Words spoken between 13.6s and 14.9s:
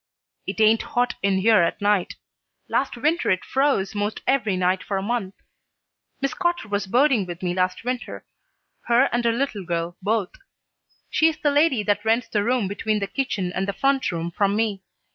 the front room from me.